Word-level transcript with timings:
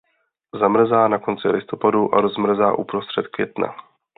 Zamrzá 0.59 1.07
na 1.07 1.19
konci 1.19 1.47
listopadu 1.47 2.15
a 2.15 2.21
rozmrzá 2.21 2.73
uprostřed 2.73 3.27
května. 3.27 3.75